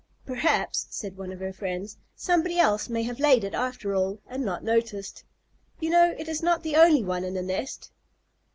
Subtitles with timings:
[0.25, 4.43] "Perhaps," said one of her friends, "somebody else may have laid it after all, and
[4.43, 5.23] not noticed.
[5.79, 7.91] You know it is not the only one in the nest."